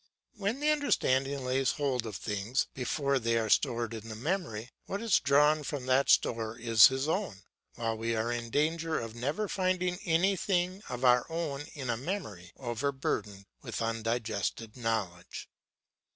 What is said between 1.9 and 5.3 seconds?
of things before they are stored in the memory, what is